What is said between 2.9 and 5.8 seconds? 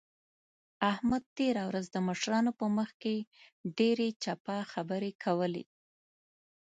کې ډېرې چپه خبرې کولې.